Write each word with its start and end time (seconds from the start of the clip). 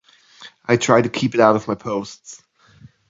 I 0.65 0.77
try 0.77 0.99
to 0.99 1.09
keep 1.09 1.35
it 1.35 1.39
out 1.39 1.55
of 1.55 1.67
my 1.67 1.75
posts. 1.75 2.41